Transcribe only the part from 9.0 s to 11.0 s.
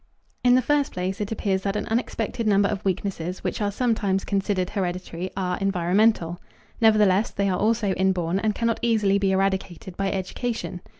be eradicated by education.